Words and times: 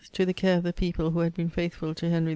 to 0.13 0.25
the 0.25 0.33
care 0.33 0.57
of 0.57 0.63
the 0.63 0.73
people 0.73 1.11
who 1.11 1.19
had 1.19 1.33
been 1.35 1.49
faithful 1.51 1.93
to 1.93 2.09
Henry 2.09 2.29
IV. 2.29 2.29